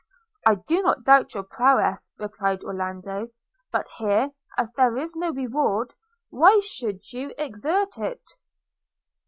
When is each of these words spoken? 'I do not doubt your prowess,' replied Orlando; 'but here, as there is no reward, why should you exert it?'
'I 0.47 0.55
do 0.65 0.81
not 0.81 1.03
doubt 1.03 1.35
your 1.35 1.43
prowess,' 1.43 2.11
replied 2.17 2.63
Orlando; 2.63 3.29
'but 3.71 3.87
here, 3.97 4.31
as 4.57 4.71
there 4.71 4.97
is 4.97 5.15
no 5.15 5.29
reward, 5.29 5.93
why 6.31 6.59
should 6.63 7.13
you 7.13 7.35
exert 7.37 7.99
it?' 7.99 8.31